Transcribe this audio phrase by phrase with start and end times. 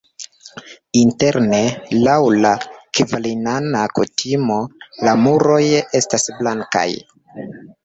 [1.01, 1.59] Interne
[2.07, 2.15] laŭ
[2.45, 2.53] la
[3.01, 4.59] kalvinana kutimo
[5.07, 5.63] la muroj
[6.03, 6.89] estas blankaj.